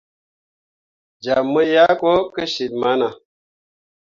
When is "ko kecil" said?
1.99-2.73